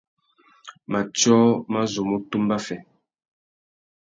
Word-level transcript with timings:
Matiō 0.91 1.37
mà 1.71 1.81
zu 1.91 2.01
mú 2.09 2.17
tumba 2.29 2.57
fê. 2.65 2.77